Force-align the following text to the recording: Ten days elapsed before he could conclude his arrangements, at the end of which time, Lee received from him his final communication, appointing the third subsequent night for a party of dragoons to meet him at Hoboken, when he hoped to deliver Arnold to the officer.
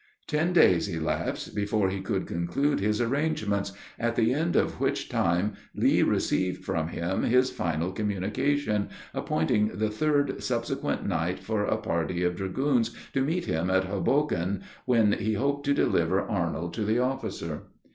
Ten 0.25 0.51
days 0.51 0.87
elapsed 0.87 1.53
before 1.53 1.91
he 1.91 2.01
could 2.01 2.25
conclude 2.25 2.79
his 2.79 2.99
arrangements, 2.99 3.71
at 3.99 4.15
the 4.15 4.33
end 4.33 4.55
of 4.55 4.79
which 4.79 5.09
time, 5.09 5.53
Lee 5.75 6.01
received 6.01 6.65
from 6.65 6.87
him 6.87 7.21
his 7.21 7.51
final 7.51 7.91
communication, 7.91 8.89
appointing 9.13 9.67
the 9.75 9.91
third 9.91 10.41
subsequent 10.43 11.05
night 11.05 11.37
for 11.37 11.65
a 11.65 11.77
party 11.77 12.23
of 12.23 12.35
dragoons 12.35 12.95
to 13.13 13.21
meet 13.21 13.45
him 13.45 13.69
at 13.69 13.83
Hoboken, 13.83 14.63
when 14.85 15.11
he 15.11 15.33
hoped 15.33 15.65
to 15.67 15.73
deliver 15.75 16.19
Arnold 16.19 16.73
to 16.73 16.83
the 16.83 16.97
officer. 16.97 17.65